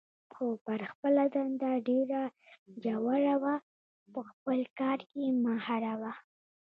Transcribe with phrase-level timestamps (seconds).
[0.33, 2.21] خو پر خپله دنده ډېره
[2.85, 3.55] جوړه وه،
[4.13, 6.11] په خپل کار کې ماهره وه.